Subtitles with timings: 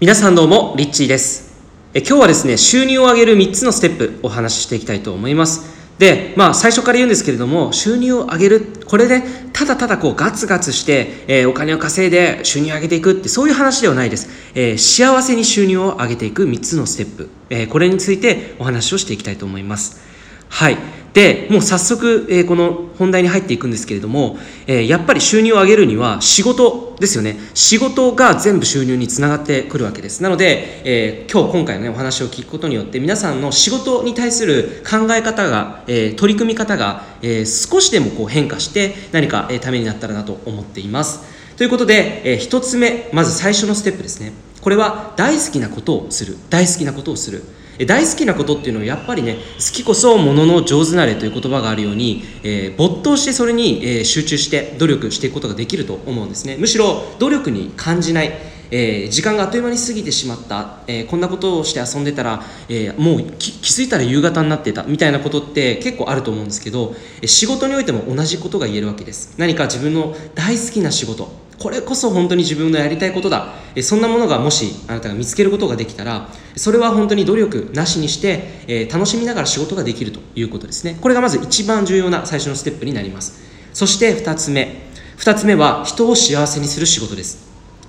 [0.00, 1.52] 皆さんどうもリッチーです。
[1.92, 5.76] え今日はですね収入を上げる3つのステップお話ししていきたいと思います。
[5.98, 20.00] でまあ最初から言うんですけれども収入を上げるこれでただただこうガツガツして、えー、お金を稼いで収入を上げていくってそういう話ではないです、えー、幸せに収入を上げていく3つのステップ、えー、これについてお話をしていきたいと思います。
[20.48, 20.78] はい。
[21.12, 27.36] でもう早速、えー、この本題に入っていくんですけれども、えー、やっぱり収入を上げるには仕事ですよね。
[27.54, 30.22] 仕事が全部収入につながってくるわけです。
[30.22, 41.20] なので、えー、今日今回の、ね、お話を聞くことによって皆さんの仕事に対する考え方が、え取り組み方が、え少しでもこう変化して何か、えためになったらなと思っています。
[41.56, 44.32] ということで、え1つ目まず最初のステップですね。
[44.60, 46.36] これは大好きなことをする。
[46.50, 47.42] 大好きなことをする。
[47.86, 49.40] 大好きなことっていうのはやっぱりね好
[49.72, 56.56] きこそものの上手なれという言葉があるように、えー、没頭してそれに、えー、集中して努力していくことができると思うんですね。
[56.58, 58.32] むしろ努力に感じない
[58.72, 69.34] えー、時間があっという間に過ぎてしまった、え、こんなことをして遊んでたら、え、もう気づいたら夕方になってたみたいなことって結構あると思うんですけど仕事においても同じことが言えるわけです。
[69.38, 71.28] 何か自分の大好きな仕事
[71.60, 73.54] これこそ本当に自分のやりたいことだ。
[73.82, 80.96] そんなものがもしあなたが見つけることができたらそれは本当に努力なしにして、楽しみながら仕事ができるということですね。
[81.00, 83.42] これがまず一番重要な最初のステップになります。
[83.74, 84.88] そして2つ目。
[85.18, 87.46] 2つ目は人を幸せにする仕事です。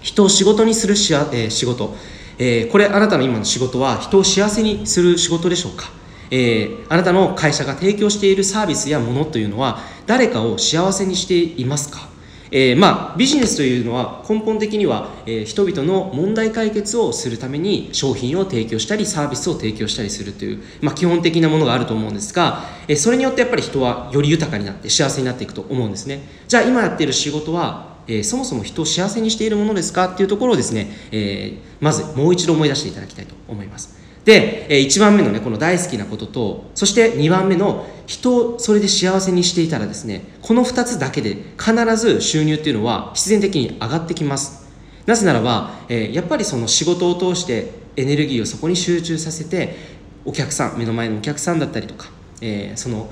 [0.00, 1.94] 人を仕事にするし、えー、仕事、
[2.38, 5.92] えー、これあなたの今の仕事は人を幸せにする仕事でしょうか？
[6.32, 12.11] えー、あなたの会社が提供しているサービスやものというのは誰かを幸せにしていますか？
[12.54, 26.20] えー、まあ、ビジネスというのは根本的には、えー、人々の問題解決をするために商品を提供したりサービスを提供したりするという、まあ、基本的なものがあると思うんですが、えー、それによってやっぱり人はより豊かになって幸せになっていくと思うんですね。
[26.46, 34.01] じゃあ今やっている仕事はえ、そもそも人を幸せにしているものですかっていうところをですね、えー、まずもう一度思い出していただきたいと思います。
[34.24, 44.70] で、え1番目のね、この大好きなことと、そして2番目の人をそれで幸せにしていたらですね、この2つだけで必ず収入っていうのは必然的に上がってきます。
[45.06, 49.76] なぜならば、えー、やっぱりその仕事を通してエネルギーをそこに集中させて、
[50.24, 52.08] お客さん、目の前のお客さんだったりとか、
[52.40, 53.10] えー、その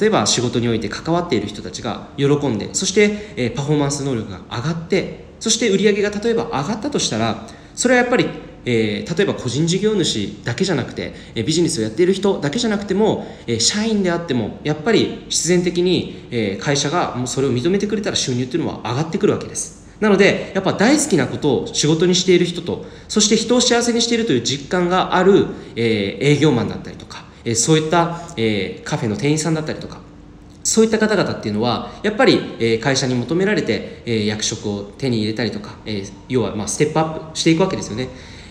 [0.00, 8.28] 例えば仕事において関わっている人たちが喜んでそして、えパフォーマンス能力が上がってそして売り上げが例えば上がったとしたらそれはやっぱり
[8.64, 19.88] えー、例えば個人事業主だけじゃなくて、えー、ビジネスをやっている人だけじゃなくても、えー、社員であってもやっぱり必然的に、え会社がもうそれを認めてくれたら収入っていうのは上がってくるわけです。
[20.00, 30.00] なのでやっぱ大好きなことを仕事にしている人とそして人を幸せにしているという実感がある、え営業マンだったりとか、えそういった、えカフェの店員さんだったりとか
[30.62, 38.08] そういった方々っていうのはやっぱり、え会社に求められて、え役職を手に入れたりとか、え要はまあステップアップしていくわけですよね。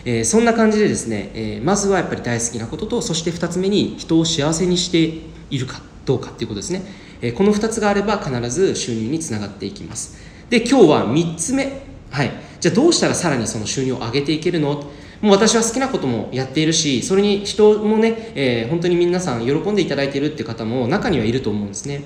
[0.09, 5.19] えー、そんな感じでですね、えー、まずはやっぱり大好きなこととそして2つ目に人を幸せにして
[5.49, 6.81] いるかどうかっていうことですね、
[7.19, 10.17] えー、この2つがあれば必ず収入につながっていきます。
[10.49, 11.81] で今日は3つ目。
[12.09, 12.31] はい。
[12.61, 14.85] じゃあどうしたらさらにその収入を上げていけるの？
[15.19, 22.03] もう私は好きなこともやっているしそれに人もね、えー、本当に皆さん喜んでいただいているって方も中にはいると思うんですね。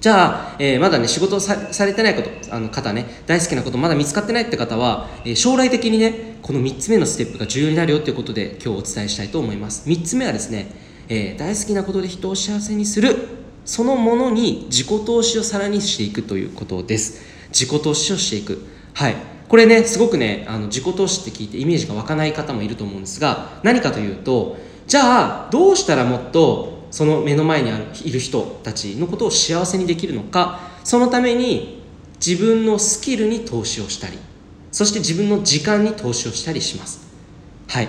[0.00, 9.88] じゃあ、えー、まだね、仕事さされてないこと、あの方ね、大好きなことまだ見つかってないって方は、えー、将来的にね、この3つ目のステップが重要になるよっていうことで今日お伝えしたいと思います。
[9.88, 10.66] 3つ目はですね、
[11.08, 13.16] えー、大好きなことで人を幸せにする、
[13.64, 17.22] そのものに自己投資をさらにしていくということです。
[17.50, 18.66] 自己投資をしていく。
[18.94, 19.16] はい。
[19.48, 24.56] これね、すごくね、あの自己投資って聞いてイメージが湧かない方もいると思うんですが、何かというと、
[24.88, 31.82] じゃあ、どうしたらもっとその目の前にあるいる人たちのことを幸せにできるのかそのために
[32.24, 34.18] 自分のスキルに投資をしたり
[34.72, 37.06] そして自分の時間に投資をしたりします。
[37.68, 37.88] はい。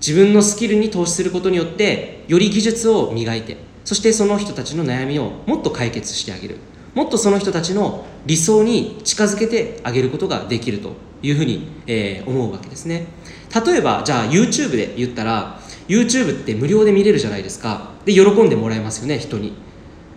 [0.00, 6.56] 自分のスキルに投資することによってより技術を磨いてそしてその人たちの悩みをもっと解決してあげる。
[6.94, 13.06] もっとその人たちの理想に近づけてあげることができるというふうに、えー、思うわけですね。
[13.64, 15.58] 例えばじゃあ YouTube で言ったら
[15.88, 17.92] YouTube って無料で見れるじゃないですか。
[18.04, 19.54] で喜んでもらえますよね人に。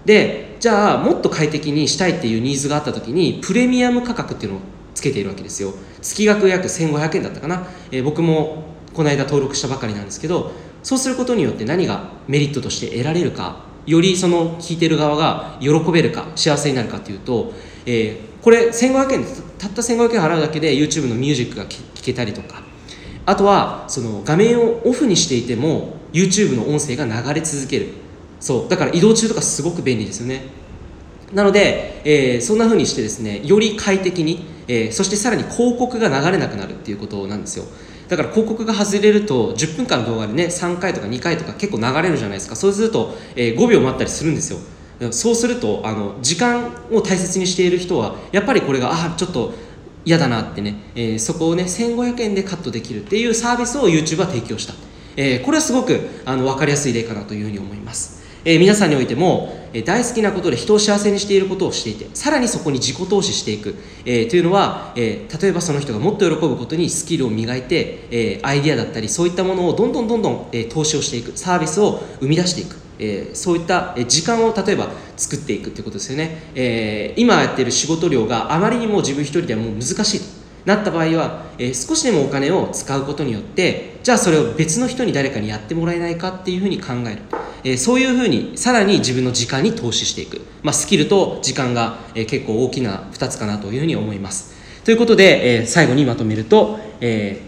[0.04, 4.62] でじゃあもっと快適にしたいっていうニーズがあった時にプレミアム価格っていうのを
[4.96, 5.74] つけているわけですよ。
[6.02, 8.64] 月額約1500円だったかな、えー、僕も
[8.94, 17.54] この間登録したばかりなんですけどそうすることによって何がメリットとして得られるかよりその聞いてる側が喜べるか幸せになるかっていうと、
[17.86, 19.26] えー、これ1500円
[19.60, 22.64] たった1500円払うだけで YouTube のミュージックが聴けたりとか
[23.26, 27.90] あとはその画面をオフにしていても YouTube の音声が流れ続ける。
[28.40, 30.44] そうだから移動中とかすごく便利ですよね。
[31.34, 37.66] なので、えー、そんな風にしてですねより快適に、えー、そしてさらに広告が流れなくなるっていうことなんですよ。
[38.08, 42.56] だから広告が外れると10分間の動画でね3回とか2回とか結構流れるじゃないですか。
[42.56, 44.60] そうすると、えー、5秒待ったりするんですよ。
[45.12, 49.54] そうするとあの時間を大切にしている人はやっぱりこれがあちょっと
[50.06, 54.74] 嫌だなってね、えー、そこをね1500円でカットできるっていうサービスを YouTube は提供した、
[55.18, 58.24] えー、これはすごくあの分かりやすい例かなというふうに思います。
[58.46, 63.76] えー、皆さんにおいても、大好きなことで人を幸せにしていることをしていてさらにそこに自己投資していく、
[64.06, 71.38] えー、というのは、え例えばその人がもっと喜ぶことにスキルを磨いて、えアイデアだったりそういったものをどんどんどんどん、え投資をしていく。
[71.38, 72.86] サービスを生み出していく。
[73.00, 80.35] えー、そういった時間を例えば作っていくっていうことですよね、えー、今やっている仕事量があまりにも自分一人ではもう難しいと。
[80.66, 87.22] なった場合は、えー、少しでもお金を使うことによってじゃあそれを別の人に誰かにやってもらえないかっていうふうに考える。
[87.66, 94.54] えそういうふうにさらに自分の時間に投資していく、まあ、スキルと時間が、え結構大きな2つかなというふうに思います。
[94.84, 97.42] ということで、え最後にまとめると、え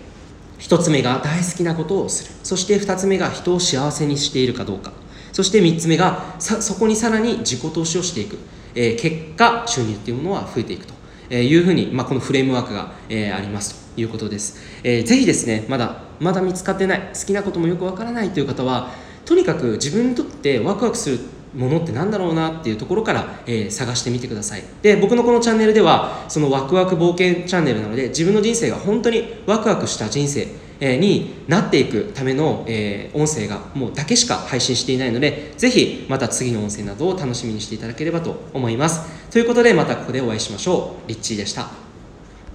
[0.57, 2.31] ー、1つ目が大好きなことをする。
[2.43, 4.91] そして2つ目が人を幸せにしているかどうか。
[5.33, 8.39] そして3つ目がそこにさらに自己投資をしていく、
[8.73, 10.96] え、結果収入っていうものは増えていくと。
[11.29, 18.91] えいうふうに、まあ、このフレームワークが、えー、ありますということです、えー、ぜひですねまだまだ見つかってない好きなこともよくわからないという方は
[19.25, 21.19] とにかく自分にとってワクワクする
[21.56, 24.63] ものって何だろうなっていうところから、えー、探してみてください。
[24.81, 30.47] で僕のこのチャンネルではそのワクワク冒険チャンネルなので自分の人生が本当にワクワクした人生
[30.80, 39.16] になっていくための、えー、音声がもうだけしか配信していないのでぜひまた次の音声などを楽しみにしていただければと思います。
[39.31, 41.09] ということでまたここでお会いしましょう。
[41.09, 41.86] リッチーでした。